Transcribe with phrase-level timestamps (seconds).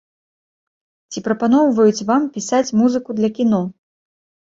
[1.11, 3.61] Ці прапаноўваюць вам пісаць музыку для кіно.